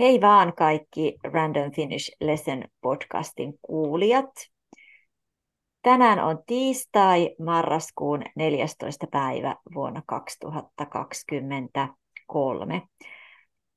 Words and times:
Hei 0.00 0.20
vaan 0.20 0.54
kaikki 0.54 1.16
Random 1.24 1.72
Finish 1.72 2.16
Lesson 2.20 2.64
podcastin 2.80 3.54
kuulijat. 3.62 4.30
Tänään 5.82 6.24
on 6.24 6.38
tiistai, 6.46 7.34
marraskuun 7.38 8.22
14. 8.36 9.06
päivä 9.06 9.56
vuonna 9.74 10.02
2023. 10.06 12.82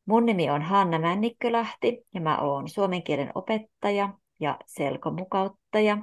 Mun 0.05 0.25
nimi 0.25 0.49
on 0.49 0.61
Hanna 0.61 0.99
Männikkölähti 0.99 2.05
ja 2.13 2.21
mä 2.21 2.37
oon 2.37 2.69
suomen 2.69 3.03
kielen 3.03 3.31
opettaja 3.35 4.13
ja 4.39 4.59
selkomukauttaja. 4.65 5.97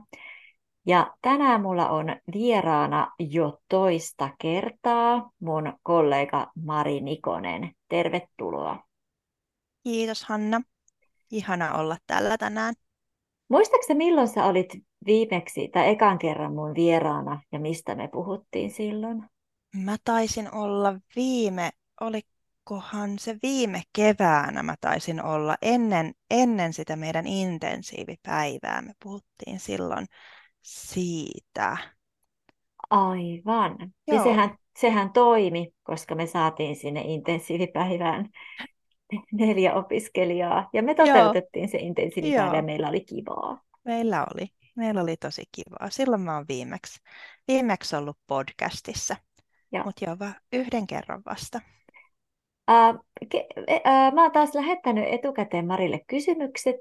Ja 0.86 1.14
tänään 1.22 1.62
mulla 1.62 1.88
on 1.88 2.06
vieraana 2.32 3.12
jo 3.18 3.58
toista 3.68 4.30
kertaa 4.38 5.30
mun 5.38 5.72
kollega 5.82 6.52
Mari 6.64 7.00
Nikonen. 7.00 7.72
Tervetuloa. 7.88 8.89
Kiitos 9.82 10.24
Hanna. 10.24 10.62
Ihana 11.30 11.74
olla 11.74 11.96
täällä 12.06 12.38
tänään. 12.38 12.74
Muistaakseni 13.48 13.98
milloin 13.98 14.28
sä 14.28 14.44
olit 14.44 14.68
viimeksi 15.06 15.68
tai 15.68 15.88
ekan 15.88 16.18
kerran 16.18 16.54
mun 16.54 16.74
vieraana 16.74 17.42
ja 17.52 17.60
mistä 17.60 17.94
me 17.94 18.08
puhuttiin 18.08 18.70
silloin? 18.70 19.24
Mä 19.76 19.96
taisin 20.04 20.54
olla 20.54 20.94
viime, 21.16 21.70
olikohan 22.00 23.18
se 23.18 23.36
viime 23.42 23.82
keväänä 23.92 24.62
mä 24.62 24.74
taisin 24.80 25.24
olla 25.24 25.56
ennen, 25.62 26.14
ennen 26.30 26.72
sitä 26.72 26.96
meidän 26.96 27.26
intensiivipäivää. 27.26 28.82
Me 28.82 28.92
puhuttiin 29.02 29.60
silloin 29.60 30.06
siitä. 30.62 31.76
Aivan. 32.90 33.76
Joo. 33.80 34.16
Ja 34.16 34.22
sehän, 34.22 34.56
sehän 34.78 35.12
toimi, 35.12 35.68
koska 35.82 36.14
me 36.14 36.26
saatiin 36.26 36.76
sinne 36.76 37.00
intensiivipäivään 37.00 38.28
neljä 39.32 39.74
opiskelijaa. 39.74 40.68
Ja 40.72 40.82
me 40.82 40.94
toteutettiin 40.94 41.62
Joo. 41.62 41.70
se 41.70 41.78
intensiivipäivä 41.78 42.56
ja 42.56 42.62
meillä 42.62 42.88
oli 42.88 43.00
kivaa. 43.00 43.60
Meillä 43.84 44.26
oli. 44.34 44.46
Meillä 44.76 45.02
oli 45.02 45.16
tosi 45.16 45.42
kivaa. 45.52 45.90
Silloin 45.90 46.22
mä 46.22 46.34
oon 46.34 46.44
viimeksi, 46.48 47.00
viimeksi 47.48 47.96
ollut 47.96 48.18
podcastissa. 48.26 49.16
Mutta 49.84 50.04
joo, 50.04 50.18
vaan 50.18 50.34
yhden 50.52 50.86
kerran 50.86 51.22
vasta. 51.26 51.60
Uh, 52.70 53.04
ke, 53.28 53.46
uh, 53.58 54.14
mä 54.14 54.22
oon 54.22 54.32
taas 54.32 54.54
lähettänyt 54.54 55.04
etukäteen 55.08 55.66
Marille 55.66 56.00
kysymykset, 56.06 56.80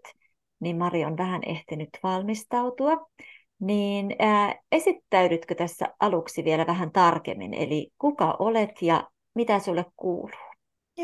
niin 0.59 0.77
Mari 0.77 1.05
on 1.05 1.17
vähän 1.17 1.41
ehtinyt 1.45 1.89
valmistautua. 2.03 3.09
Niin 3.59 4.05
uh, 4.05 4.63
esittäydytkö 4.71 5.55
tässä 5.55 5.85
aluksi 5.99 6.43
vielä 6.43 6.67
vähän 6.67 6.91
tarkemmin, 6.91 7.53
eli 7.53 7.91
kuka 7.97 8.35
olet 8.39 8.81
ja 8.81 9.09
mitä 9.35 9.59
sulle 9.59 9.85
kuuluu? 9.97 10.48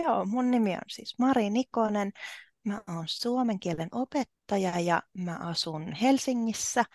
Joo, 0.03 0.25
mun 0.25 0.51
nimi 0.51 0.73
on 0.73 0.81
siis 0.87 1.19
Mari 1.19 1.49
Nikonen. 1.49 2.11
Mä 2.63 2.81
oon 2.87 3.03
suomen 3.07 3.59
kielen 3.59 3.89
opettaja 3.91 4.79
ja 4.79 5.03
mä 5.13 5.37
asun 5.39 5.93
Helsingissä. 5.93 6.85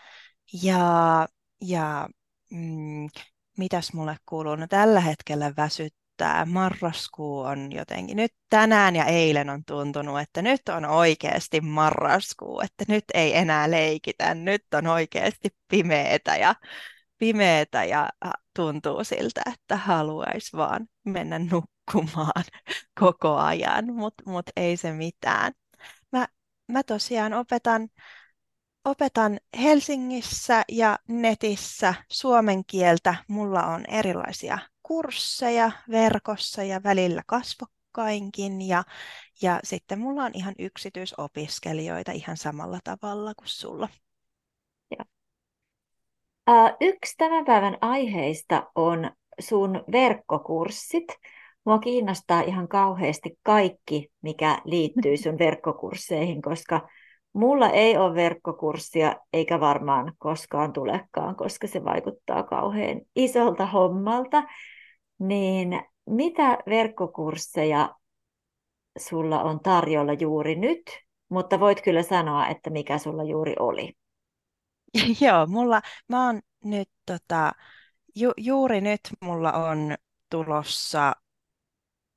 Ja, 0.62 1.28
ja 1.60 2.08
mm, 2.50 3.08
mitäs 3.58 3.92
mulle 3.92 4.16
kuuluu? 4.26 4.56
No 4.56 4.66
tällä 4.66 5.00
hetkellä 5.00 5.52
väsyttää. 5.56 6.46
Marraskuu 6.46 7.40
on 7.40 7.72
jotenkin, 7.72 8.16
nyt 8.16 8.34
tänään 8.50 8.96
ja 8.96 9.04
eilen 9.04 9.50
on 9.50 9.62
tuntunut, 9.64 10.20
että 10.20 10.42
nyt 10.42 10.68
on 10.68 10.84
oikeasti 10.84 11.60
marraskuu, 11.60 12.60
että 12.60 12.84
nyt 12.88 13.04
ei 13.14 13.36
enää 13.36 13.70
leikitä, 13.70 14.34
nyt 14.34 14.64
on 14.74 14.86
oikeasti 14.86 15.48
pimeetä 15.68 16.36
ja 16.36 16.54
pimeetä 17.18 17.84
ja 17.84 18.08
tuntuu 18.56 19.04
siltä, 19.04 19.42
että 19.52 19.76
haluaisi 19.76 20.56
vaan 20.56 20.86
mennä 21.04 21.38
nukkumaan 21.38 21.69
koko 23.00 23.36
ajan, 23.36 23.94
mutta 23.94 24.22
mut 24.27 24.46
ei 24.56 24.77
se 24.77 24.92
mitään. 24.92 25.52
Mä, 26.12 26.28
mä 26.69 26.83
tosiaan 26.83 27.33
opetan, 27.33 27.88
opetan 28.84 29.38
Helsingissä 29.62 30.62
ja 30.68 30.98
netissä 31.08 31.95
suomen 32.11 32.64
kieltä. 32.64 33.14
Mulla 33.28 33.67
on 33.67 33.84
erilaisia 33.89 34.58
kursseja 34.83 35.70
verkossa 35.90 36.62
ja 36.62 36.83
välillä 36.83 37.23
kasvokkainkin 37.27 38.68
ja, 38.68 38.84
ja 39.42 39.61
sitten 39.64 39.98
mulla 39.98 40.24
on 40.24 40.30
ihan 40.34 40.55
yksityisopiskelijoita 40.58 42.12
ihan 42.12 42.36
samalla 42.36 42.78
tavalla 42.84 43.34
kuin 43.34 43.48
sulla. 43.48 43.89
Yksi 46.80 47.17
tämän 47.17 47.45
päivän 47.45 47.78
aiheista 47.80 48.70
on 48.74 49.11
sun 49.40 49.84
verkkokurssit. 49.92 51.05
Mua 51.64 51.78
kiinnostaa 51.78 52.40
ihan 52.40 52.68
kauheasti 52.68 53.38
kaikki, 53.42 54.08
mikä 54.22 54.58
liittyy 54.64 55.16
sun 55.16 55.38
verkkokursseihin, 55.38 56.42
koska 56.42 56.88
mulla 57.32 57.70
ei 57.70 57.96
ole 57.96 58.14
verkkokurssia, 58.14 59.16
eikä 59.32 59.60
varmaan 59.60 60.12
koskaan 60.18 60.72
tulekaan, 60.72 61.36
koska 61.36 61.66
se 61.66 61.84
vaikuttaa 61.84 62.42
kauhean 62.42 63.00
isolta 63.16 63.66
hommalta. 63.66 64.42
Niin 65.18 65.82
mitä 66.06 66.58
verkkokursseja 66.68 67.94
sulla 68.98 69.42
on 69.42 69.60
tarjolla 69.60 70.12
juuri 70.12 70.54
nyt, 70.54 70.82
mutta 71.28 71.60
voit 71.60 71.82
kyllä 71.82 72.02
sanoa, 72.02 72.46
että 72.48 72.70
mikä 72.70 72.98
sulla 72.98 73.24
juuri 73.24 73.54
oli. 73.58 73.92
Joo, 75.24 75.46
mulla, 75.46 75.80
mä 76.08 76.27
oon 76.27 76.40
nyt 76.64 76.88
tota, 77.06 77.52
ju, 78.14 78.32
juuri 78.36 78.80
nyt 78.80 79.00
mulla 79.20 79.52
on 79.52 79.94
tulossa 80.30 81.12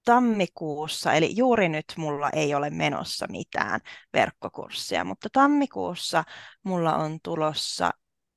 tammikuussa, 0.05 1.13
eli 1.13 1.35
juuri 1.35 1.69
nyt 1.69 1.85
mulla 1.97 2.29
ei 2.29 2.55
ole 2.55 2.69
menossa 2.69 3.27
mitään 3.29 3.79
verkkokurssia, 4.13 5.03
mutta 5.03 5.29
tammikuussa 5.33 6.23
mulla 6.63 6.95
on 6.95 7.19
tulossa 7.23 7.91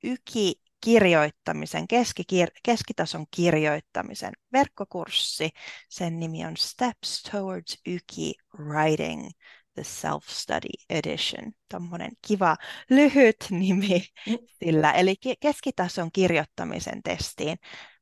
yki 0.04 0.54
kirjoittamisen, 0.84 1.86
keskikir- 1.92 2.60
keskitason 2.62 3.26
kirjoittamisen 3.30 4.32
verkkokurssi. 4.52 5.50
Sen 5.88 6.20
nimi 6.20 6.44
on 6.44 6.56
Steps 6.56 7.22
Towards 7.30 7.78
Yki 7.86 8.34
Writing 8.58 9.28
The 9.74 9.82
Self-Study 9.82 10.84
Edition, 10.90 11.52
tuommoinen 11.70 12.10
kiva 12.26 12.56
lyhyt 12.90 13.46
nimi 13.50 14.02
mm. 14.26 14.38
sillä, 14.64 14.92
eli 14.92 15.14
keskitason 15.40 16.12
kirjoittamisen 16.12 17.02
testiin 17.02 17.56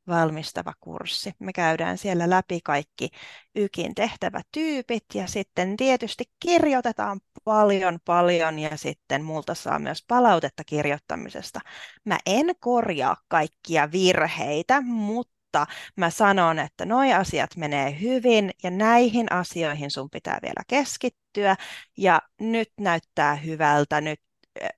valmistava 0.07 0.73
kurssi. 0.79 1.33
Me 1.39 1.53
käydään 1.53 1.97
siellä 1.97 2.29
läpi 2.29 2.59
kaikki 2.63 3.09
YKin 3.55 3.95
tehtävätyypit 3.95 5.05
ja 5.13 5.27
sitten 5.27 5.77
tietysti 5.77 6.23
kirjoitetaan 6.39 7.19
paljon 7.43 7.99
paljon 8.05 8.59
ja 8.59 8.77
sitten 8.77 9.23
multa 9.23 9.55
saa 9.55 9.79
myös 9.79 10.03
palautetta 10.07 10.63
kirjoittamisesta. 10.63 11.59
Mä 12.05 12.17
en 12.25 12.45
korjaa 12.59 13.17
kaikkia 13.27 13.91
virheitä, 13.91 14.81
mutta 14.81 15.65
mä 15.95 16.09
sanon, 16.09 16.59
että 16.59 16.85
noi 16.85 17.13
asiat 17.13 17.55
menee 17.55 17.99
hyvin 18.01 18.51
ja 18.63 18.71
näihin 18.71 19.31
asioihin 19.31 19.91
sun 19.91 20.09
pitää 20.09 20.39
vielä 20.41 20.63
keskittyä 20.67 21.55
ja 21.97 22.21
nyt 22.39 22.71
näyttää 22.79 23.35
hyvältä, 23.35 24.01
nyt 24.01 24.21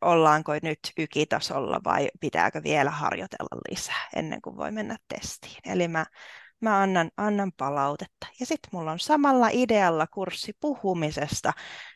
ollaanko 0.01 0.51
nyt 0.61 0.79
ykitasolla 0.97 1.79
vai 1.85 2.09
pitääkö 2.19 2.63
vielä 2.63 2.91
harjoitella 2.91 3.61
lisää 3.69 4.09
ennen 4.15 4.41
kuin 4.41 4.57
voi 4.57 4.71
mennä 4.71 4.97
testiin. 5.07 5.57
Eli 5.65 5.87
mä, 5.87 6.05
mä 6.61 6.81
annan, 6.81 7.11
annan 7.17 7.51
palautetta. 7.57 8.27
Ja 8.39 8.45
sitten 8.45 8.69
mulla 8.73 8.91
on 8.91 8.99
samalla 8.99 9.49
idealla 9.51 10.07
kurssi 10.07 10.53
puhumisesta. 10.59 11.53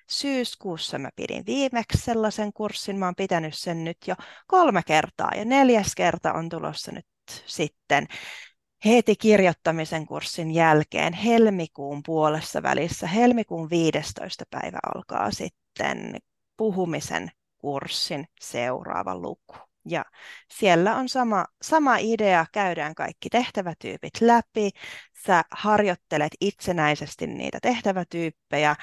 Syyskuussa 0.10 1.00
mä 1.00 1.10
pidin 1.16 1.46
viimeksi 1.46 1.98
sellaisen 1.98 2.54
kurssin. 2.54 3.00
Mä 3.00 3.06
oon 3.06 3.16
pitänyt 3.16 3.56
sen 3.56 3.84
nyt 3.84 3.98
jo 4.08 4.16
kolme 4.48 4.82
kertaa 4.88 5.32
ja 5.36 5.46
neljäs 5.46 5.96
kerta 5.96 6.34
on 6.34 6.50
tulossa 6.50 6.92
nyt 6.92 7.06
sitten 7.46 8.08
heti 8.86 9.16
kirjoittamisen 9.16 10.06
kurssin 10.06 10.52
jälkeen 10.52 11.14
helmikuun 11.14 12.04
puolessa 12.06 12.64
välissä, 12.64 13.08
helmikuun 13.08 13.70
15. 13.70 14.46
päivä 14.50 14.80
alkaa 14.96 15.32
sitten 15.32 16.16
puhumisen 16.58 17.32
kurssin 17.62 18.26
seuraava 18.42 19.16
luku. 19.16 19.56
Ja 19.86 20.06
siellä 20.54 20.96
on 20.96 21.10
sama, 21.10 21.46
sama 21.62 21.98
idea, 21.98 22.46
käydään 22.52 22.96
kaikki 22.96 23.30
tehtävätyypit 23.30 24.22
läpi, 24.22 24.70
sä 25.26 25.44
harjoittelet 25.52 26.32
itsenäisesti 26.42 27.28
niitä 27.28 27.60
tehtävätyyppejä 27.62 28.76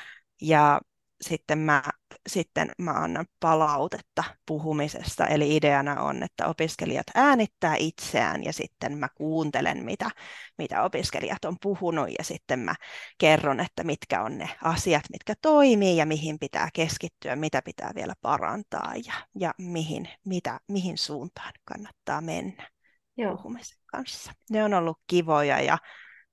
ja 0.43 0.81
sitten 1.21 1.59
mä, 1.59 1.83
sitten 2.27 2.71
mä 2.79 2.91
annan 2.91 3.27
palautetta 3.41 4.25
puhumisesta. 4.47 5.27
Eli 5.27 5.57
ideana 5.57 6.03
on, 6.03 6.23
että 6.23 6.47
opiskelijat 6.47 7.07
äänittää 7.15 7.77
itseään 7.79 8.45
ja 8.45 8.53
sitten 8.53 8.99
mä 8.99 9.09
kuuntelen, 9.15 9.85
mitä, 9.85 10.11
mitä 10.59 10.83
opiskelijat 10.83 11.45
on 11.45 11.57
puhunut 11.63 12.09
ja 12.19 12.25
sitten 12.25 12.59
mä 12.59 12.75
kerron, 13.19 13.61
että 13.61 13.85
mitkä 13.85 14.23
on 14.23 14.39
ne 14.39 14.49
asiat, 14.63 15.03
mitkä 15.13 15.35
toimii 15.43 15.97
ja 15.97 16.07
mihin 16.07 16.39
pitää 16.39 16.69
keskittyä, 16.73 17.37
mitä 17.37 17.63
pitää 17.63 17.93
vielä 17.95 18.15
parantaa 18.23 18.93
ja, 19.07 19.15
ja 19.39 19.55
mihin, 19.59 20.09
mitä, 20.25 20.61
mihin 20.69 20.99
suuntaan 20.99 21.53
kannattaa 21.65 22.21
mennä 22.21 22.71
Joo. 23.17 23.37
puhumisen 23.37 23.79
kanssa. 23.87 24.33
Ne 24.51 24.65
on 24.65 24.75
ollut 24.75 24.99
kivoja 25.07 25.61
ja 25.61 25.79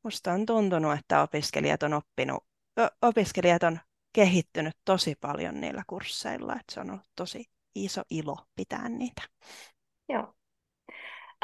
musta 0.03 0.31
on 0.31 0.45
tuntunut, 0.45 0.99
että 0.99 1.21
opiskelijat 1.21 1.83
on 1.83 1.93
oppinut, 1.93 2.43
opiskelijat 3.01 3.63
on 3.63 3.79
kehittynyt 4.15 4.73
tosi 4.85 5.15
paljon 5.21 5.61
niillä 5.61 5.83
kursseilla, 5.87 6.53
että 6.53 6.73
se 6.73 6.79
on 6.79 6.89
ollut 6.89 7.09
tosi 7.15 7.45
iso 7.75 8.01
ilo 8.09 8.37
pitää 8.55 8.89
niitä. 8.89 9.21
Joo. 10.09 10.33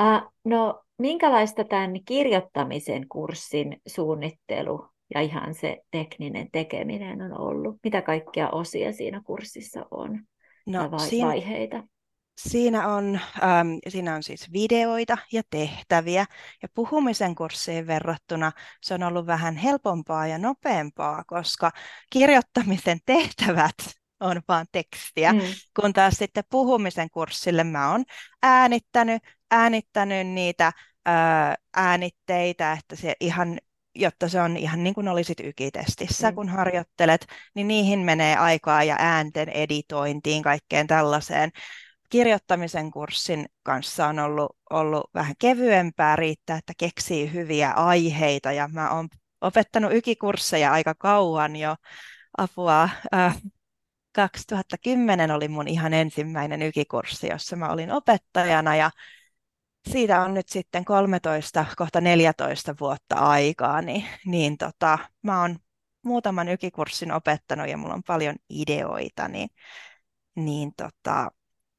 Uh, 0.02 0.32
no, 0.46 0.84
minkälaista 0.98 1.64
tämän 1.64 1.92
kirjoittamisen 2.06 3.08
kurssin 3.10 3.82
suunnittelu 3.88 4.88
ja 5.14 5.22
ihan 5.22 5.54
se 5.54 5.82
tekninen 5.92 6.48
tekeminen 6.52 7.22
on 7.22 7.40
ollut? 7.40 7.76
Mitä 7.84 8.02
kaikkia 8.02 8.50
osia 8.50 8.94
siinä 8.94 9.22
kurssissa 9.26 9.86
on? 9.92 10.20
No, 10.68 10.92
vai- 10.92 11.00
siinä, 11.00 11.28
vaiheita? 11.28 11.84
Siinä 12.50 12.88
on, 12.88 13.20
ähm, 13.44 13.70
siinä 13.88 14.16
on 14.16 14.24
siis 14.24 14.54
videoita 14.54 15.18
ja 15.32 15.42
tehtäviä, 15.50 16.26
ja 16.62 16.68
puhumisen 16.74 17.36
kurssiin 17.36 17.88
verrattuna 17.88 18.52
se 18.82 18.94
on 18.94 19.04
ollut 19.04 19.28
vähän 19.28 19.56
helpompaa 19.56 20.28
ja 20.28 20.38
nopeampaa, 20.38 21.24
koska 21.24 21.72
kirjoittamisen 22.10 23.00
tehtävät 23.06 23.76
on 24.20 24.42
vaan 24.48 24.66
tekstiä, 24.72 25.34
mm. 25.34 25.40
kun 25.80 25.94
taas 25.94 26.14
sitten 26.14 26.44
puhumisen 26.50 27.10
kurssille 27.10 27.64
mä 27.64 27.92
oon 27.92 28.04
äänittänyt, 28.44 29.24
äänittänyt 29.52 30.28
niitä 30.28 30.72
ää, 31.06 31.56
äänitteitä, 31.76 32.74
että 32.74 32.96
se 32.96 33.16
ihan 33.20 33.60
jotta 33.96 34.30
se 34.30 34.42
on 34.42 34.58
ihan 34.58 34.84
niin 34.84 34.94
kuin 34.94 35.08
olisit 35.08 35.40
ykitestissä, 35.40 36.32
mm. 36.32 36.36
kun 36.36 36.50
harjoittelet, 36.50 37.26
niin 37.56 37.68
niihin 37.68 38.00
menee 38.00 38.36
aikaa 38.36 38.84
ja 38.84 38.96
äänten 39.00 39.50
editointiin, 39.50 40.44
kaikkeen 40.44 40.88
tällaiseen 40.88 41.52
kirjoittamisen 42.12 42.92
kurssin 42.92 43.46
kanssa 43.64 44.08
on 44.08 44.20
ollut, 44.20 44.58
ollut 44.70 45.10
vähän 45.14 45.36
kevyempää, 45.40 46.16
riittää, 46.16 46.58
että 46.58 46.74
keksii 46.78 47.34
hyviä 47.34 47.72
aiheita 47.72 48.52
ja 48.52 48.68
mä 48.68 48.92
oon 48.92 49.10
opettanut 49.42 49.94
ykikursseja 49.94 50.72
aika 50.72 50.96
kauan 50.96 51.56
jo. 51.56 51.76
Apua, 52.38 52.90
äh, 53.16 53.42
2010 54.14 55.32
oli 55.32 55.48
mun 55.48 55.68
ihan 55.68 55.94
ensimmäinen 55.94 56.62
ykikurssi, 56.62 57.28
jossa 57.28 57.56
mä 57.56 57.70
olin 57.70 57.92
opettajana 57.92 58.76
ja 58.76 58.92
siitä 59.90 60.22
on 60.22 60.34
nyt 60.34 60.50
sitten 60.50 60.86
13, 60.86 61.66
kohta 61.78 62.02
14 62.02 62.76
vuotta 62.80 63.16
aikaa, 63.16 63.82
niin, 63.82 64.06
niin 64.26 64.58
tota, 64.58 65.00
mä 65.22 65.42
oon 65.42 65.56
muutaman 66.04 66.50
ykikurssin 66.50 67.12
opettanut 67.12 67.70
ja 67.70 67.78
mulla 67.78 67.94
on 67.94 68.04
paljon 68.04 68.36
ideoita, 68.50 69.28
niin, 69.28 69.50
niin 70.36 70.72
tota, 70.78 71.32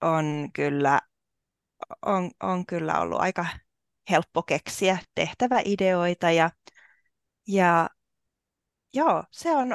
on 0.02 0.50
kyllä, 0.52 1.00
on, 2.06 2.30
on 2.42 2.66
kyllä 2.66 3.00
ollut 3.00 3.20
aika 3.20 3.46
helppo 4.10 4.42
keksiä 4.42 4.98
tehtäväideoita 5.14 6.30
ja, 6.30 6.50
ja 7.48 7.90
joo, 8.94 9.24
se 9.30 9.50
on, 9.50 9.74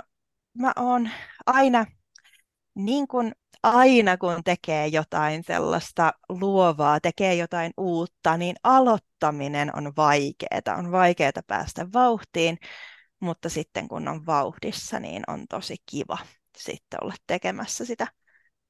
mä 0.53 0.73
oon 0.75 1.09
aina, 1.45 1.85
niin 2.75 3.07
kuin 3.07 3.31
aina 3.63 4.17
kun 4.17 4.43
tekee 4.43 4.87
jotain 4.87 5.43
sellaista 5.43 6.13
luovaa, 6.29 6.99
tekee 6.99 7.35
jotain 7.35 7.71
uutta, 7.77 8.37
niin 8.37 8.55
aloittaminen 8.63 9.75
on 9.75 9.93
vaikeaa. 9.97 10.77
On 10.77 10.91
vaikeaa 10.91 11.31
päästä 11.47 11.87
vauhtiin, 11.93 12.57
mutta 13.19 13.49
sitten 13.49 13.87
kun 13.87 14.07
on 14.07 14.25
vauhdissa, 14.25 14.99
niin 14.99 15.23
on 15.27 15.45
tosi 15.49 15.75
kiva 15.85 16.17
sitten 16.57 17.03
olla 17.03 17.13
tekemässä 17.27 17.85
sitä, 17.85 18.07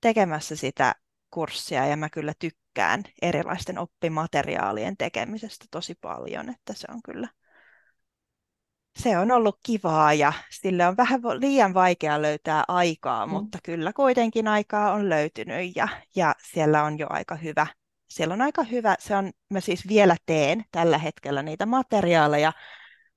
tekemässä 0.02 0.56
sitä 0.56 0.96
kurssia 1.30 1.86
ja 1.88 1.98
mä 1.98 2.10
kyllä 2.10 2.34
tykkään 2.40 3.04
erilaisten 3.22 3.78
oppimateriaalien 3.78 4.98
tekemisestä 4.98 5.66
tosi 5.72 5.96
paljon, 5.96 6.50
että 6.50 6.74
se 6.74 6.88
on 6.92 7.02
kyllä 7.04 7.28
se 8.98 9.18
on 9.18 9.32
ollut 9.32 9.60
kivaa 9.64 10.14
ja 10.14 10.34
sille 10.52 10.88
on 10.88 10.98
vähän 10.98 11.22
liian 11.22 11.74
vaikea 11.74 12.22
löytää 12.22 12.64
aikaa, 12.68 13.26
mm. 13.26 13.32
mutta 13.32 13.58
kyllä 13.64 13.94
kuitenkin 13.94 14.48
aikaa 14.48 14.92
on 14.92 15.10
löytynyt 15.10 15.76
ja, 15.76 15.88
ja 16.16 16.36
siellä 16.52 16.84
on 16.84 17.00
jo 17.00 17.08
aika 17.10 17.36
hyvä. 17.36 17.68
Siellä 18.10 18.34
on 18.34 18.42
aika 18.42 18.64
hyvä, 18.64 18.96
se 19.00 19.16
on, 19.16 19.32
mä 19.50 19.60
siis 19.60 19.88
vielä 19.88 20.16
teen 20.26 20.66
tällä 20.72 20.98
hetkellä 20.98 21.44
niitä 21.44 21.66
materiaaleja. 21.66 22.54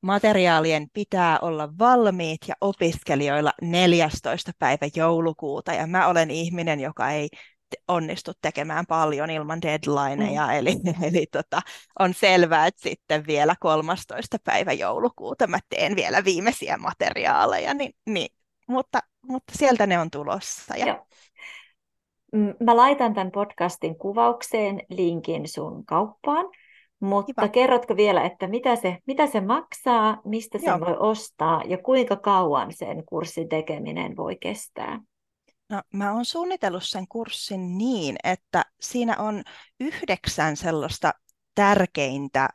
Materiaalien 0.01 0.87
pitää 0.93 1.39
olla 1.39 1.79
valmiit 1.79 2.41
ja 2.49 2.55
opiskelijoilla 2.61 3.53
14. 3.63 4.53
päivä 4.59 4.87
joulukuuta 4.97 5.73
ja 5.73 5.87
mä 5.87 6.07
olen 6.07 6.31
ihminen, 6.31 6.81
joka 6.81 7.11
ei 7.11 7.29
onnistu 7.89 8.33
tekemään 8.43 8.87
paljon 8.87 9.31
ilman 9.31 9.63
deadlineja, 9.63 10.47
mm. 10.47 10.53
eli, 10.53 10.77
eli 11.09 11.27
tota, 11.33 11.63
on 11.99 12.15
selvää, 12.15 12.67
että 12.67 12.81
sitten 12.83 13.27
vielä 13.27 13.55
13. 13.61 14.37
päivä 14.45 14.73
joulukuuta 14.73 15.47
mä 15.47 15.59
teen 15.69 15.97
vielä 15.97 16.25
viimeisiä 16.25 16.77
materiaaleja, 16.77 17.75
niin, 17.75 17.93
niin, 18.07 18.29
mutta, 18.69 18.99
mutta 19.29 19.53
sieltä 19.57 19.87
ne 19.87 19.99
on 19.99 20.11
tulossa. 20.11 20.77
Ja... 20.77 20.87
Joo. 20.87 21.07
Mm, 22.33 22.55
mä 22.61 22.77
laitan 22.77 23.15
tämän 23.15 23.31
podcastin 23.31 23.99
kuvaukseen 23.99 24.81
linkin 24.89 25.49
sun 25.49 25.87
kauppaan, 25.87 26.47
mutta 27.01 27.43
Hyvä. 27.43 27.49
kerrotko 27.49 27.97
vielä, 27.97 28.23
että 28.23 28.47
mitä 28.47 28.77
se, 28.77 28.99
mitä 29.07 29.27
se 29.27 29.41
maksaa, 29.41 30.21
mistä 30.25 30.59
sen 30.59 30.69
Joo. 30.69 30.81
voi 30.81 30.97
ostaa 30.99 31.63
ja 31.67 31.79
kuinka 31.79 32.17
kauan 32.17 32.73
sen 32.73 33.03
kurssin 33.07 33.49
tekeminen 33.49 34.17
voi 34.17 34.37
kestää? 34.37 35.01
No, 35.71 35.83
mä 35.93 36.13
oon 36.13 36.25
suunnitellut 36.25 36.85
sen 36.85 37.09
kurssin 37.09 37.79
niin, 37.79 38.17
että 38.25 38.65
siinä 38.81 39.17
on 39.17 39.43
yhdeksän 39.81 40.57
sellaista 40.57 41.13
tärkeintä, 41.55 42.49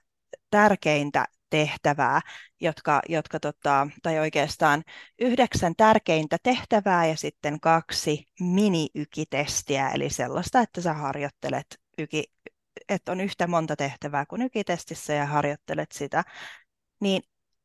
tärkeintä 0.49 1.25
tehtävää, 1.49 2.21
jotka, 2.61 3.01
jotka 3.09 3.39
tota, 3.39 3.87
tai 4.03 4.19
oikeastaan 4.19 4.83
yhdeksän 5.19 5.73
tärkeintä 5.77 6.37
tehtävää 6.43 7.05
ja 7.05 7.17
sitten 7.17 7.59
kaksi 7.59 8.25
mini-ykitestiä, 8.39 9.89
eli 9.89 10.09
sellaista, 10.09 10.59
että 10.59 10.81
sä 10.81 10.93
harjoittelet 10.93 11.79
yki, 11.97 12.23
että 12.89 13.11
on 13.11 13.21
yhtä 13.21 13.47
monta 13.47 13.75
tehtävää 13.75 14.25
kuin 14.25 14.41
ykitestissä 14.41 15.13
ja 15.13 15.25
harjoittelet 15.25 15.91
sitä, 15.91 16.23
niin 16.99 17.21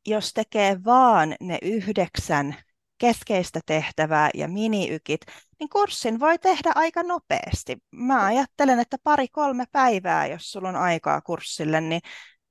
jos 0.06 0.32
tekee 0.32 0.84
vaan 0.84 1.36
ne 1.40 1.58
yhdeksän 1.62 2.56
keskeistä 3.00 3.60
tehtävää 3.66 4.30
ja 4.34 4.48
miniykit, 4.48 5.20
niin 5.60 5.68
kurssin 5.68 6.20
voi 6.20 6.38
tehdä 6.38 6.72
aika 6.74 7.02
nopeasti. 7.02 7.76
Mä 7.90 8.24
ajattelen, 8.24 8.80
että 8.80 8.96
pari-kolme 9.02 9.64
päivää, 9.72 10.26
jos 10.26 10.52
sulla 10.52 10.68
on 10.68 10.76
aikaa 10.76 11.20
kurssille, 11.20 11.80
niin 11.80 12.00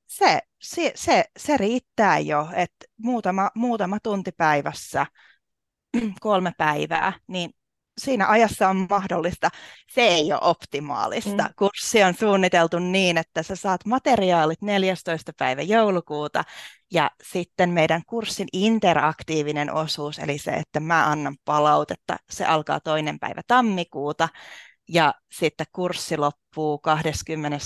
se, 0.07 0.41
se, 0.61 0.91
se, 0.95 1.25
se 1.37 1.57
riittää 1.57 2.19
jo, 2.19 2.47
että 2.55 2.85
muutama, 2.97 3.51
muutama 3.55 3.97
tunti 4.03 4.31
päivässä, 4.31 5.05
kolme 6.21 6.51
päivää, 6.57 7.13
niin 7.27 7.51
siinä 7.99 8.27
ajassa 8.27 8.69
on 8.69 8.87
mahdollista. 8.89 9.49
Se 9.91 10.01
ei 10.01 10.33
ole 10.33 10.41
optimaalista. 10.41 11.43
Mm. 11.43 11.53
Kurssi 11.55 12.03
on 12.03 12.13
suunniteltu 12.13 12.79
niin, 12.79 13.17
että 13.17 13.43
sä 13.43 13.55
saat 13.55 13.85
materiaalit 13.85 14.61
14. 14.61 15.31
päivä 15.37 15.61
joulukuuta 15.61 16.43
ja 16.91 17.11
sitten 17.23 17.69
meidän 17.69 18.01
kurssin 18.07 18.47
interaktiivinen 18.53 19.73
osuus, 19.73 20.19
eli 20.19 20.37
se, 20.37 20.51
että 20.51 20.79
mä 20.79 21.05
annan 21.05 21.35
palautetta, 21.45 22.17
se 22.29 22.45
alkaa 22.45 22.79
toinen 22.79 23.19
päivä 23.19 23.41
tammikuuta 23.47 24.29
ja 24.89 25.13
sitten 25.31 25.67
kurssi 25.71 26.17
loppuu 26.17 26.79
20. 26.79 27.57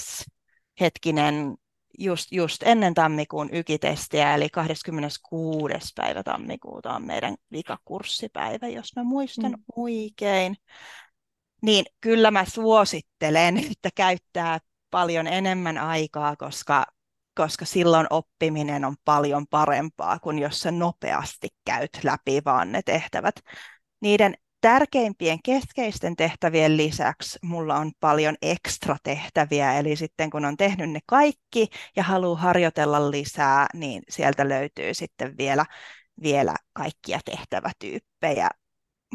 hetkinen 0.79 1.55
just, 1.99 2.31
just 2.31 2.63
ennen 2.63 2.93
tammikuun 2.93 3.49
ykitestiä, 3.51 4.33
eli 4.33 4.49
26. 4.49 5.73
päivä 5.95 6.23
tammikuuta 6.23 6.93
on 6.93 7.05
meidän 7.05 7.35
vikakurssipäivä, 7.51 8.67
jos 8.67 8.95
mä 8.95 9.03
muistan 9.03 9.51
mm. 9.51 9.63
oikein. 9.75 10.55
Niin 11.61 11.85
kyllä 12.01 12.31
mä 12.31 12.45
suosittelen, 12.45 13.57
että 13.71 13.89
käyttää 13.95 14.59
paljon 14.91 15.27
enemmän 15.27 15.77
aikaa, 15.77 16.35
koska, 16.35 16.85
koska 17.35 17.65
silloin 17.65 18.07
oppiminen 18.09 18.85
on 18.85 18.95
paljon 19.05 19.47
parempaa 19.47 20.19
kuin 20.19 20.39
jos 20.39 20.59
sä 20.59 20.71
nopeasti 20.71 21.47
käyt 21.65 21.99
läpi 22.03 22.41
vaan 22.45 22.71
ne 22.71 22.81
tehtävät. 22.85 23.35
Niiden 24.01 24.37
tärkeimpien 24.63 25.39
keskeisten 25.43 26.15
tehtävien 26.15 26.77
lisäksi 26.77 27.39
mulla 27.41 27.75
on 27.75 27.91
paljon 27.99 28.35
ekstra 28.41 28.97
tehtäviä, 29.03 29.79
eli 29.79 29.95
sitten 29.95 30.29
kun 30.29 30.45
on 30.45 30.57
tehnyt 30.57 30.89
ne 30.89 30.99
kaikki 31.05 31.67
ja 31.95 32.03
haluaa 32.03 32.39
harjoitella 32.41 33.11
lisää, 33.11 33.67
niin 33.73 34.03
sieltä 34.09 34.49
löytyy 34.49 34.93
sitten 34.93 35.37
vielä, 35.37 35.65
vielä 36.21 36.55
kaikkia 36.73 37.19
tehtävätyyppejä, 37.25 38.49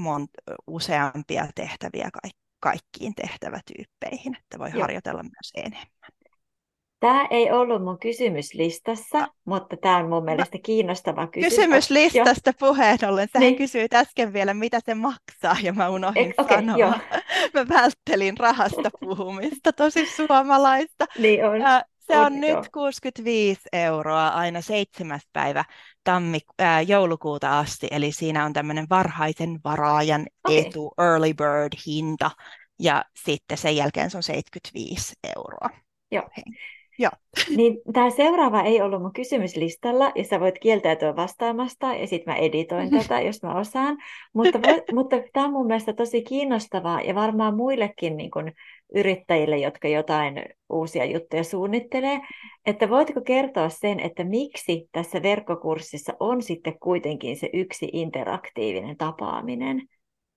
mont- 0.01 0.57
useampia 0.67 1.47
tehtäviä 1.55 2.11
kaikkiin 2.61 3.15
tehtävätyyppeihin, 3.15 4.37
että 4.37 4.59
voi 4.59 4.71
Joo. 4.71 4.81
harjoitella 4.81 5.23
myös 5.23 5.53
enemmän. 5.55 6.18
Tämä 7.01 7.27
ei 7.31 7.51
ollut 7.51 7.85
mun 7.85 7.99
kysymyslistassa, 7.99 9.29
mutta 9.45 9.77
tämä 9.77 9.97
on 9.97 10.09
mun 10.09 10.25
mielestä 10.25 10.59
kiinnostava 10.63 11.27
kysymys. 11.27 11.55
Kysymyslistasta 11.55 12.53
puheen 12.61 12.99
ollen. 13.09 13.29
Sähän 13.33 13.47
niin. 13.47 13.57
kysyit 13.57 13.95
äsken 13.95 14.33
vielä, 14.33 14.55
mitä 14.55 14.81
se 14.85 14.95
maksaa, 14.95 15.57
ja 15.63 15.73
mä 15.73 15.89
unohdin 15.89 16.29
e- 16.31 16.35
okay, 16.39 16.57
sanoa. 16.57 16.77
Joo. 16.77 16.95
Mä 17.55 17.69
välttelin 17.69 18.39
rahasta 18.39 18.91
puhumista, 19.01 19.73
tosi 19.73 20.07
suomalaista. 20.07 21.07
Niin 21.19 21.45
on. 21.45 21.61
Se 21.99 22.19
on, 22.19 22.41
nyt 22.41 22.69
65 22.73 23.61
euroa 23.73 24.29
aina 24.29 24.61
seitsemäs 24.61 25.23
päivä 25.33 25.65
tammi, 26.05 26.39
äh, 26.63 26.89
joulukuuta 26.89 27.59
asti, 27.59 27.89
eli 27.91 28.13
siinä 28.13 28.45
on 28.45 28.53
tämmöinen 28.53 28.87
varhaisen 28.91 29.61
varaajan 29.65 30.27
okay. 30.45 30.59
etu, 30.59 30.93
early 30.99 31.35
bird 31.35 31.73
hinta, 31.87 32.31
ja 32.79 33.05
sitten 33.25 33.59
sen 33.59 33.77
jälkeen 33.77 34.11
se 34.11 34.17
on 34.17 34.23
75 34.23 35.15
euroa. 35.37 35.71
Joo. 36.11 36.29
Hei. 36.37 36.45
Joo. 36.99 37.11
Niin 37.57 37.79
tämä 37.93 38.11
seuraava 38.11 38.63
ei 38.63 38.81
ollut 38.83 39.03
mun 39.03 39.13
kysymyslistalla, 39.13 40.13
ja 40.15 40.25
sä 40.25 40.41
voit 40.41 40.59
kieltäytyä 40.59 41.17
vastaamasta, 41.17 41.95
ja 41.95 42.07
sitten 42.07 42.35
mä 42.35 42.39
editoin 42.39 42.91
tätä, 42.91 43.21
jos 43.29 43.43
mä 43.43 43.59
osaan. 43.59 43.97
Mutta, 44.35 44.59
mutta 44.93 45.17
tämä 45.33 45.47
on 45.47 45.53
mun 45.53 45.67
mielestä 45.67 45.93
tosi 45.93 46.23
kiinnostavaa, 46.23 47.01
ja 47.01 47.15
varmaan 47.15 47.57
muillekin 47.57 48.17
niin 48.17 48.31
kun, 48.31 48.53
yrittäjille, 48.95 49.59
jotka 49.59 49.89
jotain 49.89 50.45
uusia 50.69 51.05
juttuja 51.05 51.45
suunnittelee, 51.45 52.21
että 52.67 52.89
voitko 52.89 53.21
kertoa 53.21 53.69
sen, 53.69 54.01
että 54.01 54.25
miksi 54.25 54.89
tässä 54.93 55.23
verkkokurssissa 55.23 56.13
on 56.21 56.43
sitten 56.43 56.79
kuitenkin 56.79 57.37
se 57.37 57.51
yksi 57.53 57.89
interaktiivinen 57.93 58.97
tapaaminen? 58.97 59.83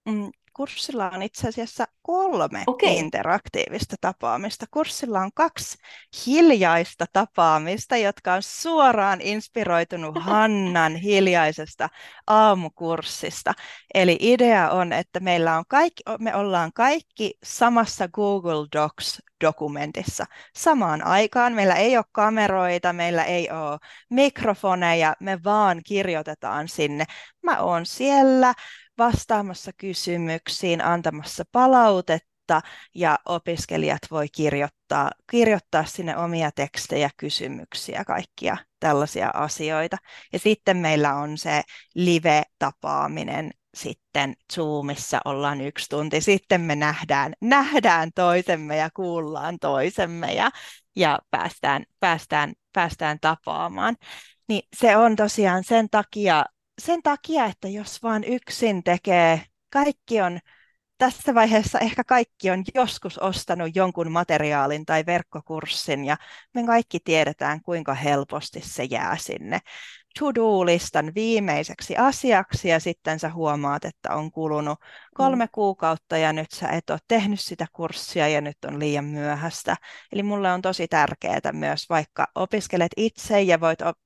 Mm, 0.05 0.29
kurssilla 0.53 1.09
on 1.09 1.21
itse 1.21 1.47
asiassa 1.47 1.85
kolme 2.01 2.63
okay. 2.67 2.89
interaktiivista 2.89 3.95
tapaamista. 4.01 4.65
Kurssilla 4.71 5.19
on 5.19 5.31
kaksi 5.33 5.77
hiljaista 6.25 7.05
tapaamista, 7.13 7.97
jotka 7.97 8.33
on 8.33 8.43
suoraan 8.43 9.21
inspiroitunut 9.21 10.15
Hannan 10.29 10.95
hiljaisesta 10.95 11.89
aamukurssista. 12.27 13.53
Eli 13.93 14.17
idea 14.19 14.69
on, 14.69 14.93
että 14.93 15.19
meillä 15.19 15.57
on 15.57 15.63
kaikki, 15.67 16.03
me 16.19 16.35
ollaan 16.35 16.73
kaikki 16.73 17.33
samassa 17.43 18.07
Google 18.07 18.67
Docs 18.75 19.21
dokumentissa 19.41 20.25
samaan 20.55 21.07
aikaan. 21.07 21.53
Meillä 21.53 21.75
ei 21.75 21.97
ole 21.97 22.05
kameroita, 22.11 22.93
meillä 22.93 23.23
ei 23.23 23.49
ole 23.51 23.79
mikrofoneja, 24.09 25.15
me 25.19 25.39
vaan 25.43 25.81
kirjoitetaan 25.85 26.67
sinne. 26.67 27.05
Mä 27.43 27.59
oon 27.59 27.85
siellä, 27.85 28.53
vastaamassa 29.01 29.71
kysymyksiin, 29.77 30.83
antamassa 30.83 31.43
palautetta 31.51 32.61
ja 32.95 33.19
opiskelijat 33.25 34.01
voi 34.11 34.27
kirjoittaa, 34.29 35.11
kirjoittaa 35.31 35.85
sinne 35.85 36.17
omia 36.17 36.51
tekstejä, 36.51 37.09
kysymyksiä, 37.17 38.05
kaikkia 38.05 38.57
tällaisia 38.79 39.31
asioita. 39.33 39.97
Ja 40.33 40.39
sitten 40.39 40.77
meillä 40.77 41.15
on 41.15 41.37
se 41.37 41.61
live-tapaaminen 41.95 43.51
sitten 43.73 44.35
Zoomissa 44.53 45.19
ollaan 45.25 45.61
yksi 45.61 45.89
tunti, 45.89 46.21
sitten 46.21 46.61
me 46.61 46.75
nähdään, 46.75 47.33
nähdään 47.41 48.11
toisemme 48.15 48.77
ja 48.77 48.89
kuullaan 48.93 49.57
toisemme 49.59 50.33
ja, 50.33 50.49
ja 50.95 51.19
päästään, 51.31 51.83
päästään, 51.99 52.53
päästään 52.73 53.17
tapaamaan. 53.21 53.95
Niin 54.47 54.67
se 54.75 54.97
on 54.97 55.15
tosiaan 55.15 55.63
sen 55.63 55.89
takia 55.89 56.45
sen 56.81 57.03
takia, 57.03 57.45
että 57.45 57.67
jos 57.67 58.03
vaan 58.03 58.23
yksin 58.23 58.83
tekee, 58.83 59.41
kaikki 59.69 60.21
on 60.21 60.39
tässä 60.97 61.35
vaiheessa 61.35 61.79
ehkä 61.79 62.03
kaikki 62.03 62.51
on 62.51 62.63
joskus 62.75 63.17
ostanut 63.17 63.75
jonkun 63.75 64.11
materiaalin 64.11 64.85
tai 64.85 65.05
verkkokurssin 65.05 66.05
ja 66.05 66.17
me 66.53 66.65
kaikki 66.65 66.99
tiedetään, 66.99 67.61
kuinka 67.61 67.93
helposti 67.93 68.61
se 68.61 68.83
jää 68.83 69.17
sinne 69.17 69.59
to-do-listan 70.19 71.11
viimeiseksi 71.15 71.97
asiaksi 71.97 72.69
ja 72.69 72.79
sitten 72.79 73.19
sä 73.19 73.29
huomaat, 73.29 73.85
että 73.85 74.15
on 74.15 74.31
kulunut 74.31 74.79
kolme 75.15 75.45
mm. 75.45 75.49
kuukautta 75.51 76.17
ja 76.17 76.33
nyt 76.33 76.51
sä 76.51 76.67
et 76.67 76.89
ole 76.89 76.99
tehnyt 77.07 77.39
sitä 77.39 77.65
kurssia 77.73 78.27
ja 78.27 78.41
nyt 78.41 78.57
on 78.67 78.79
liian 78.79 79.05
myöhäistä. 79.05 79.75
Eli 80.11 80.23
mulle 80.23 80.51
on 80.51 80.61
tosi 80.61 80.87
tärkeää 80.87 81.51
myös, 81.53 81.89
vaikka 81.89 82.27
opiskelet 82.35 82.91
itse 82.97 83.41
ja 83.41 83.59
voit, 83.59 83.81
op- 83.81 83.97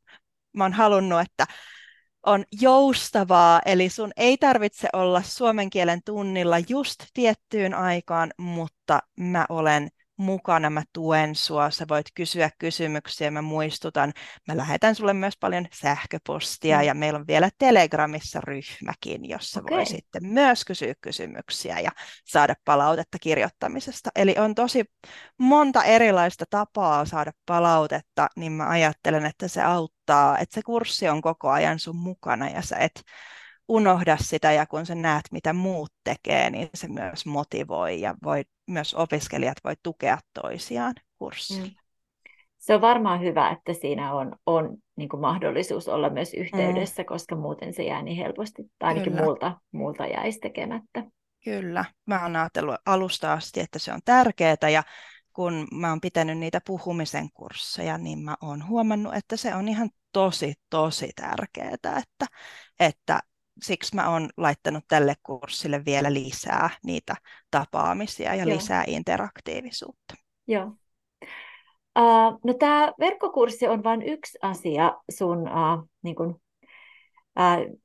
mä 0.53 0.63
oon 0.63 0.73
halunnut, 0.73 1.21
että 1.21 1.45
on 2.25 2.45
joustavaa, 2.61 3.61
eli 3.65 3.89
sun 3.89 4.11
ei 4.17 4.37
tarvitse 4.37 4.89
olla 4.93 5.21
suomen 5.21 5.69
kielen 5.69 6.01
tunnilla 6.05 6.55
just 6.69 6.99
tiettyyn 7.13 7.73
aikaan, 7.73 8.31
mutta 8.37 8.99
mä 9.19 9.45
olen 9.49 9.89
mukana, 10.17 10.69
mä 10.69 10.83
tuen 10.93 11.35
sua, 11.35 11.69
sä 11.69 11.85
voit 11.89 12.05
kysyä 12.15 12.49
kysymyksiä, 12.59 13.31
mä 13.31 13.41
muistutan, 13.41 14.13
mä 14.47 14.57
lähetän 14.57 14.95
sulle 14.95 15.13
myös 15.13 15.33
paljon 15.39 15.67
sähköpostia 15.73 16.77
mm. 16.77 16.83
ja 16.83 16.93
meillä 16.93 17.19
on 17.19 17.27
vielä 17.27 17.49
Telegramissa 17.57 18.41
ryhmäkin, 18.41 19.29
jossa 19.29 19.59
okay. 19.59 19.77
voi 19.77 19.85
sitten 19.85 20.25
myös 20.25 20.65
kysyä 20.65 20.93
kysymyksiä 21.01 21.79
ja 21.79 21.91
saada 22.25 22.55
palautetta 22.65 23.17
kirjoittamisesta. 23.21 24.09
Eli 24.15 24.35
on 24.37 24.55
tosi 24.55 24.85
monta 25.37 25.83
erilaista 25.83 26.45
tapaa 26.49 27.05
saada 27.05 27.31
palautetta, 27.45 28.27
niin 28.35 28.51
mä 28.51 28.69
ajattelen, 28.69 29.25
että 29.25 29.47
se 29.47 29.61
auttaa, 29.61 30.37
että 30.37 30.55
se 30.55 30.61
kurssi 30.61 31.09
on 31.09 31.21
koko 31.21 31.49
ajan 31.49 31.79
sun 31.79 31.95
mukana 31.95 32.49
ja 32.49 32.61
sä 32.61 32.75
et 32.77 33.03
unohda 33.67 34.17
sitä 34.17 34.51
ja 34.51 34.65
kun 34.65 34.85
sä 34.85 34.95
näet, 34.95 35.23
mitä 35.31 35.53
muut 35.53 35.89
tekee, 36.03 36.49
niin 36.49 36.69
se 36.73 36.87
myös 36.87 37.25
motivoi 37.25 38.01
ja 38.01 38.15
voi, 38.23 38.43
myös 38.67 38.93
opiskelijat 38.93 39.57
voi 39.63 39.73
tukea 39.83 40.17
toisiaan 40.41 40.93
kurssilla. 41.17 41.65
Mm. 41.65 41.71
Se 42.57 42.75
on 42.75 42.81
varmaan 42.81 43.21
hyvä, 43.21 43.49
että 43.49 43.73
siinä 43.73 44.13
on, 44.13 44.35
on 44.45 44.77
niin 44.95 45.09
kuin 45.09 45.21
mahdollisuus 45.21 45.87
olla 45.87 46.09
myös 46.09 46.33
yhteydessä, 46.33 47.01
mm. 47.01 47.05
koska 47.05 47.35
muuten 47.35 47.73
se 47.73 47.83
jää 47.83 48.01
niin 48.01 48.17
helposti, 48.17 48.63
tai 48.79 48.89
ainakin 48.89 49.13
Kyllä. 49.13 49.25
multa, 49.25 49.59
multa 49.71 50.05
jäisi 50.05 50.39
tekemättä. 50.39 51.03
Kyllä, 51.43 51.85
mä 52.05 52.23
oon 52.23 52.35
ajatellut 52.35 52.75
alusta 52.85 53.33
asti, 53.33 53.59
että 53.59 53.79
se 53.79 53.93
on 53.93 53.99
tärkeää 54.05 54.69
ja 54.71 54.83
kun 55.33 55.67
mä 55.71 55.89
oon 55.89 56.01
pitänyt 56.01 56.37
niitä 56.37 56.61
puhumisen 56.65 57.29
kursseja, 57.33 57.97
niin 57.97 58.19
mä 58.19 58.35
oon 58.41 58.67
huomannut, 58.67 59.15
että 59.15 59.37
se 59.37 59.55
on 59.55 59.67
ihan 59.67 59.89
tosi, 60.11 60.53
tosi 60.69 61.11
tärkeää, 61.15 61.71
että, 61.73 62.27
että 62.79 63.19
siksi 63.61 63.95
mä 63.95 64.09
oon 64.09 64.29
laittanut 64.37 64.83
tälle 64.87 65.15
kurssille 65.23 65.85
vielä 65.85 66.13
lisää 66.13 66.69
niitä 66.83 67.15
tapaamisia 67.51 68.35
ja 68.35 68.45
Joo. 68.45 68.55
lisää 68.55 68.83
interaktiivisuutta. 68.87 70.15
Joo. 70.47 70.65
Uh, 71.99 72.39
no 72.43 72.53
tämä 72.59 72.93
verkkokurssi 72.99 73.67
on 73.67 73.83
vain 73.83 74.01
yksi 74.01 74.37
asia 74.41 74.97
sun, 75.11 75.37
uh, 75.37 75.89
niin 76.03 76.15
kun, 76.15 76.41
uh, 77.39 77.79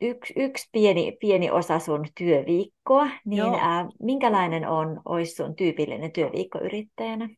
yksi, 0.00 0.32
yksi 0.36 0.68
pieni, 0.72 1.16
pieni 1.20 1.50
osa 1.50 1.78
sun 1.78 2.06
työviikkoa, 2.18 3.08
niin 3.24 3.44
uh, 3.44 3.94
minkälainen 4.02 4.68
on, 4.68 5.00
olisi 5.04 5.34
sun 5.34 5.56
tyypillinen 5.56 6.12
työviikko 6.12 6.58
yrittäjänä? 6.58 7.28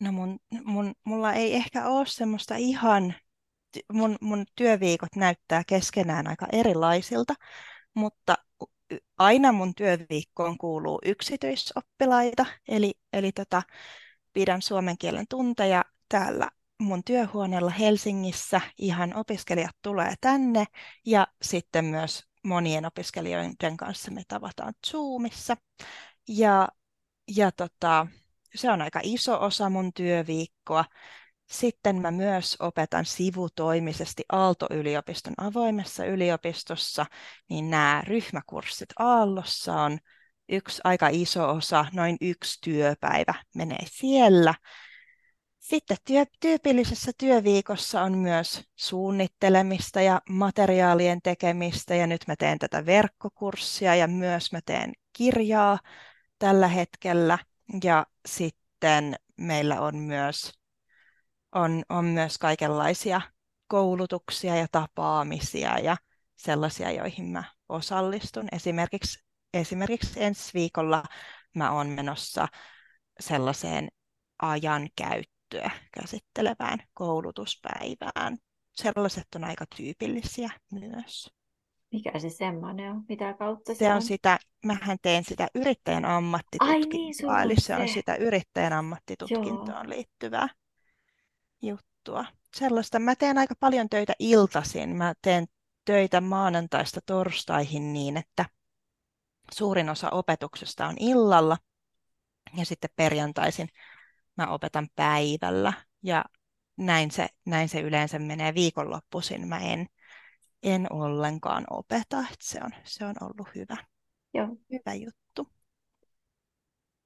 No 0.00 0.12
mun, 0.12 0.38
mun, 0.64 0.92
mulla 1.04 1.32
ei 1.32 1.54
ehkä 1.54 1.88
ole 1.88 2.06
semmoista 2.06 2.54
ihan 2.56 3.14
mun, 3.92 4.18
mun 4.20 4.46
työviikot 4.56 5.16
näyttää 5.16 5.62
keskenään 5.66 6.26
aika 6.26 6.46
erilaisilta, 6.52 7.34
mutta 7.94 8.34
aina 9.18 9.52
mun 9.52 9.74
työviikkoon 9.74 10.58
kuuluu 10.58 10.98
yksityisoppilaita, 11.04 12.46
eli, 12.68 12.94
eli 13.12 13.32
tota, 13.32 13.62
pidän 14.32 14.62
suomen 14.62 14.98
kielen 14.98 15.26
tunteja 15.28 15.84
täällä 16.08 16.50
mun 16.80 17.04
työhuoneella 17.04 17.70
Helsingissä. 17.70 18.60
Ihan 18.78 19.16
opiskelijat 19.16 19.76
tulee 19.82 20.14
tänne 20.20 20.64
ja 21.06 21.26
sitten 21.42 21.84
myös 21.84 22.24
monien 22.44 22.86
opiskelijoiden 22.86 23.76
kanssa 23.76 24.10
me 24.10 24.22
tavataan 24.28 24.74
Zoomissa. 24.86 25.56
Ja, 26.28 26.68
ja 27.36 27.52
tota, 27.52 28.06
se 28.54 28.70
on 28.70 28.82
aika 28.82 29.00
iso 29.02 29.44
osa 29.44 29.70
mun 29.70 29.92
työviikkoa. 29.92 30.84
Sitten 31.50 31.96
mä 32.00 32.10
myös 32.10 32.56
opetan 32.60 33.04
sivutoimisesti 33.04 34.24
Aalto-yliopiston 34.32 35.34
avoimessa 35.38 36.04
yliopistossa, 36.04 37.06
niin 37.48 37.70
nämä 37.70 38.02
ryhmäkurssit 38.06 38.88
Aallossa 38.98 39.82
on 39.82 39.98
yksi 40.48 40.80
aika 40.84 41.08
iso 41.12 41.48
osa, 41.50 41.84
noin 41.92 42.16
yksi 42.20 42.58
työpäivä 42.60 43.34
menee 43.54 43.84
siellä. 43.84 44.54
Sitten 45.58 45.96
työ, 46.04 46.24
tyypillisessä 46.40 47.12
työviikossa 47.18 48.02
on 48.02 48.18
myös 48.18 48.62
suunnittelemista 48.76 50.00
ja 50.00 50.22
materiaalien 50.30 51.22
tekemistä 51.22 51.94
ja 51.94 52.06
nyt 52.06 52.24
mä 52.26 52.36
teen 52.36 52.58
tätä 52.58 52.86
verkkokurssia 52.86 53.94
ja 53.94 54.08
myös 54.08 54.52
mä 54.52 54.60
teen 54.66 54.92
kirjaa 55.12 55.78
tällä 56.38 56.68
hetkellä 56.68 57.38
ja 57.84 58.06
sitten 58.26 59.14
meillä 59.36 59.80
on 59.80 59.96
myös 59.96 60.57
on, 61.54 61.82
on 61.88 62.04
myös 62.04 62.38
kaikenlaisia 62.38 63.20
koulutuksia 63.68 64.56
ja 64.56 64.66
tapaamisia 64.72 65.78
ja 65.78 65.96
sellaisia, 66.36 66.90
joihin 66.90 67.24
mä 67.24 67.44
osallistun. 67.68 68.48
Esimerkiksi, 68.52 69.24
esimerkiksi 69.54 70.22
ensi 70.22 70.54
viikolla 70.54 71.02
mä 71.54 71.72
oon 71.72 71.88
menossa 71.88 72.48
sellaiseen 73.20 73.88
ajankäyttöä 74.42 75.70
käsittelevään 75.92 76.78
koulutuspäivään. 76.94 78.36
Sellaiset 78.74 79.26
on 79.36 79.44
aika 79.44 79.64
tyypillisiä 79.76 80.50
myös. 80.70 81.30
Mikä 81.92 82.18
se 82.18 82.30
semmoinen 82.30 82.92
on? 82.92 83.04
Mitä 83.08 83.34
kautta 83.34 83.74
se, 83.74 83.78
se 83.78 83.88
on? 83.88 83.96
on? 83.96 84.02
sitä, 84.02 84.38
mähän 84.64 84.98
teen 85.02 85.24
sitä 85.24 85.48
yrittäjän 85.54 86.04
ammattitutkintoa, 86.04 87.32
Ai 87.32 87.46
niin, 87.46 87.52
eli 87.52 87.60
se 87.60 87.76
on 87.76 87.88
sitä 87.88 88.14
yrittäjän 88.14 88.72
ammattitutkintoon 88.72 89.68
Joo. 89.68 89.88
liittyvää 89.88 90.48
juttua. 91.62 92.24
Sellaista. 92.56 92.98
Mä 92.98 93.14
teen 93.14 93.38
aika 93.38 93.54
paljon 93.60 93.88
töitä 93.88 94.12
iltaisin. 94.18 94.96
Mä 94.96 95.14
teen 95.22 95.46
töitä 95.84 96.20
maanantaista 96.20 97.00
torstaihin 97.06 97.92
niin, 97.92 98.16
että 98.16 98.44
suurin 99.52 99.90
osa 99.90 100.10
opetuksesta 100.10 100.86
on 100.86 100.94
illalla 101.00 101.56
ja 102.56 102.64
sitten 102.64 102.90
perjantaisin 102.96 103.68
mä 104.36 104.46
opetan 104.46 104.88
päivällä 104.96 105.72
ja 106.02 106.24
näin 106.76 107.10
se, 107.10 107.28
näin 107.46 107.68
se 107.68 107.80
yleensä 107.80 108.18
menee 108.18 108.54
viikonloppuisin. 108.54 109.48
Mä 109.48 109.58
en, 109.58 109.86
en 110.62 110.92
ollenkaan 110.92 111.64
opeta, 111.70 112.18
että 112.20 112.44
se 112.44 112.60
on, 112.64 112.70
se 112.84 113.04
on 113.04 113.14
ollut 113.20 113.48
hyvä, 113.54 113.76
Joo. 114.34 114.48
hyvä 114.72 114.94
juttu. 114.94 115.52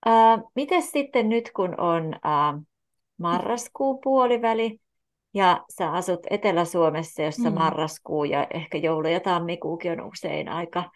Uh, 0.07 0.53
Miten 0.55 0.83
sitten 0.83 1.29
nyt, 1.29 1.51
kun 1.57 1.81
on 1.81 2.05
uh, 2.07 2.67
marraskuun 3.23 3.99
puoliväli 4.05 4.79
ja 5.35 5.65
sä 5.79 5.93
asut 5.93 6.21
Etelä-Suomessa, 6.31 7.23
jossa 7.23 7.51
mm. 7.51 7.55
marraskuu 7.55 8.25
ja 8.25 8.47
ehkä 8.55 8.79
joulu 8.79 9.09
ja 9.09 9.21
tammikuukin 9.21 9.93
on 9.93 10.09
usein 10.09 10.49
aika 10.49 10.91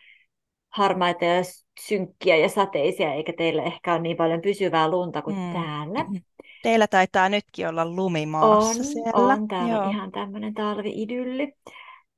harmaita 0.68 1.24
ja 1.24 1.42
synkkiä 1.80 2.36
ja 2.36 2.48
sateisia, 2.48 3.12
eikä 3.12 3.32
teillä 3.38 3.62
ehkä 3.62 3.92
ole 3.92 4.02
niin 4.02 4.16
paljon 4.16 4.40
pysyvää 4.40 4.90
lunta 4.90 5.22
kuin 5.22 5.36
mm. 5.36 5.52
täällä. 5.52 6.04
Teillä 6.62 6.86
taitaa 6.86 7.28
nytkin 7.28 7.68
olla 7.68 7.86
lumimaassa 7.86 8.78
on, 8.80 8.84
siellä. 8.84 9.34
On, 9.34 9.48
täällä 9.48 9.72
Joo. 9.72 9.84
on 9.84 9.90
ihan 9.90 10.12
tämmöinen 10.12 10.54
talvi-idylli. 10.54 11.52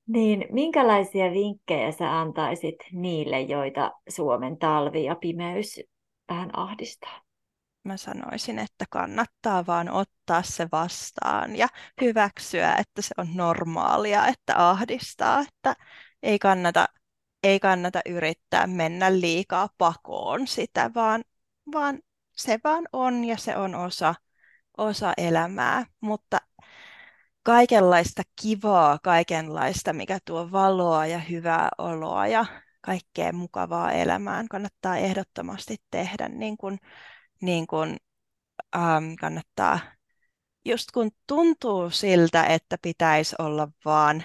Niin 0.06 0.46
minkälaisia 0.52 1.32
vinkkejä 1.32 1.92
sä 1.92 2.20
antaisit 2.20 2.76
niille, 2.92 3.40
joita 3.40 3.92
Suomen 4.08 4.58
talvi 4.58 5.04
ja 5.04 5.14
pimeys 5.14 5.80
vähän 6.28 6.58
ahdistaa? 6.58 7.27
Mä 7.84 7.96
sanoisin, 7.96 8.58
että 8.58 8.84
kannattaa 8.90 9.66
vaan 9.66 9.90
ottaa 9.90 10.42
se 10.42 10.68
vastaan 10.72 11.56
ja 11.56 11.68
hyväksyä, 12.00 12.74
että 12.74 13.02
se 13.02 13.14
on 13.18 13.28
normaalia, 13.34 14.26
että 14.26 14.68
ahdistaa, 14.68 15.40
että 15.40 15.74
ei 16.22 16.38
kannata, 16.38 16.86
ei 17.42 17.60
kannata 17.60 18.00
yrittää 18.06 18.66
mennä 18.66 19.20
liikaa 19.20 19.68
pakoon 19.78 20.46
sitä, 20.46 20.90
vaan, 20.94 21.24
vaan 21.72 21.98
se 22.36 22.58
vaan 22.64 22.84
on 22.92 23.24
ja 23.24 23.36
se 23.36 23.56
on 23.56 23.74
osa, 23.74 24.14
osa 24.78 25.12
elämää, 25.16 25.86
mutta 26.00 26.38
kaikenlaista 27.42 28.22
kivaa, 28.42 28.98
kaikenlaista, 29.02 29.92
mikä 29.92 30.18
tuo 30.24 30.52
valoa 30.52 31.06
ja 31.06 31.18
hyvää 31.18 31.68
oloa 31.78 32.26
ja 32.26 32.46
kaikkea 32.80 33.32
mukavaa 33.32 33.92
elämään 33.92 34.48
kannattaa 34.48 34.96
ehdottomasti 34.96 35.76
tehdä, 35.90 36.28
niin 36.28 36.56
kuin, 36.56 36.78
niin 37.42 37.66
kuin 37.66 37.96
ähm, 38.76 39.14
kannattaa, 39.20 39.80
just 40.64 40.90
kun 40.90 41.10
tuntuu 41.26 41.90
siltä, 41.90 42.44
että 42.44 42.78
pitäisi 42.82 43.36
olla 43.38 43.68
vaan, 43.84 44.24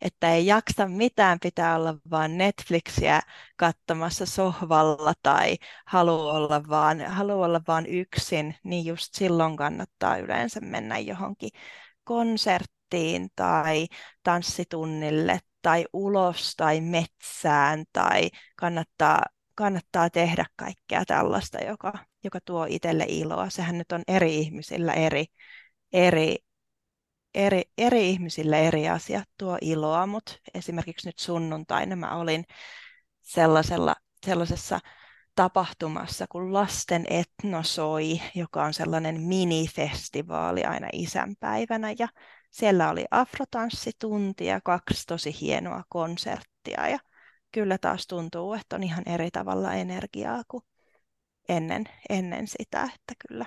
että 0.00 0.34
ei 0.34 0.46
jaksa 0.46 0.88
mitään, 0.88 1.38
pitää 1.42 1.76
olla 1.76 1.94
vaan 2.10 2.38
Netflixiä 2.38 3.20
katsomassa 3.56 4.26
sohvalla 4.26 5.12
tai 5.22 5.56
haluaa 5.86 6.32
olla 6.32 6.62
vaan, 6.68 7.00
haluaa 7.00 7.46
olla 7.46 7.60
vaan 7.68 7.86
yksin, 7.86 8.54
niin 8.64 8.84
just 8.86 9.14
silloin 9.14 9.56
kannattaa 9.56 10.16
yleensä 10.16 10.60
mennä 10.60 10.98
johonkin 10.98 11.50
konserttiin 12.04 13.28
tai 13.36 13.86
tanssitunnille 14.22 15.40
tai 15.62 15.84
ulos 15.92 16.54
tai 16.56 16.80
metsään 16.80 17.84
tai 17.92 18.30
kannattaa, 18.56 19.22
kannattaa 19.58 20.10
tehdä 20.10 20.46
kaikkea 20.56 21.04
tällaista, 21.04 21.58
joka, 21.58 21.92
joka 22.24 22.38
tuo 22.44 22.66
itselle 22.68 23.04
iloa. 23.08 23.50
Sehän 23.50 23.78
nyt 23.78 23.92
on 23.92 24.02
eri 24.08 24.36
ihmisillä 24.36 24.92
eri, 24.92 25.24
eri, 25.92 26.36
eri, 27.34 27.62
eri 27.78 28.10
ihmisille 28.10 28.66
eri 28.68 28.88
asiat 28.88 29.28
tuo 29.38 29.58
iloa, 29.60 30.06
mutta 30.06 30.32
esimerkiksi 30.54 31.08
nyt 31.08 31.18
sunnuntaina 31.18 31.96
mä 31.96 32.16
olin 32.16 32.44
sellaisella, 33.22 33.94
sellaisessa 34.26 34.80
tapahtumassa 35.34 36.26
kuin 36.28 36.52
Lasten 36.52 37.04
etnosoi, 37.10 38.20
joka 38.34 38.64
on 38.64 38.74
sellainen 38.74 39.20
minifestivaali 39.20 40.64
aina 40.64 40.88
isänpäivänä. 40.92 41.94
Ja 41.98 42.08
siellä 42.50 42.90
oli 42.90 43.04
afrotanssitunti 43.10 44.46
ja 44.46 44.60
kaksi 44.60 45.06
tosi 45.06 45.40
hienoa 45.40 45.82
konserttia. 45.88 46.88
Ja 46.88 46.98
kyllä 47.52 47.78
taas 47.78 48.06
tuntuu, 48.06 48.54
että 48.54 48.76
on 48.76 48.82
ihan 48.82 49.02
eri 49.06 49.30
tavalla 49.30 49.74
energiaa 49.74 50.42
kuin 50.48 50.62
ennen, 51.48 51.84
ennen 52.08 52.46
sitä, 52.48 52.82
että 52.82 53.14
kyllä 53.28 53.46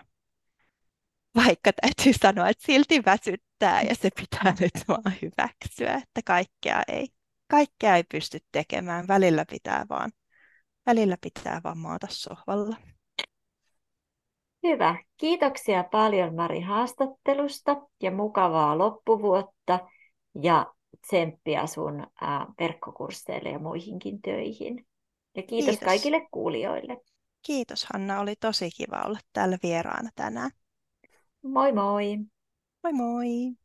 vaikka 1.36 1.72
täytyy 1.74 2.14
sanoa, 2.22 2.50
että 2.50 2.66
silti 2.66 3.06
väsyttää 3.06 3.82
ja 3.82 3.96
se 3.96 4.10
pitää 4.16 4.56
nyt 4.60 4.88
vaan 4.88 5.14
hyväksyä, 5.22 5.94
että 5.94 6.22
kaikkea 6.26 6.82
ei, 6.88 7.08
kaikkea 7.48 7.96
ei 7.96 8.04
pysty 8.04 8.40
tekemään. 8.52 9.08
Välillä 9.08 9.46
pitää 9.50 9.86
vaan 9.90 10.12
välillä 10.86 11.18
pitää 11.22 11.62
vaan 11.64 11.78
maata 11.78 12.08
sohvalla. 12.10 12.76
Hyvä. 14.64 14.96
Kiitoksia 15.18 15.84
paljon 15.84 16.36
Mari 16.36 16.62
haastattelusta 16.62 17.76
ja 18.02 18.12
mukavaa 18.12 18.78
loppuvuotta 18.78 19.80
ja 20.42 20.74
tsemppiä 21.08 21.68
sun 21.68 22.08
ää, 22.22 22.46
verkkokursseille 22.60 23.50
ja 23.50 23.60
muihinkin 23.60 24.22
töihin. 24.22 24.88
Ja 25.36 25.44
kiitos, 25.44 25.66
kiitos 25.66 25.86
kaikille 25.86 26.28
kuulijoille. 26.32 26.98
Kiitos 27.42 27.86
Hanna, 27.94 28.20
oli 28.20 28.36
tosi 28.36 28.70
kiva 28.78 29.02
olla 29.06 29.20
täällä 29.34 29.58
vieraana 29.64 30.10
tänään. 30.16 30.52
Moi 31.44 31.72
moi! 31.72 32.26
Moi 32.84 32.94
moi! 32.94 33.56